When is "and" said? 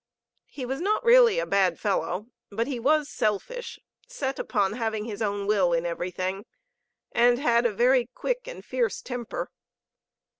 7.11-7.37, 8.47-8.65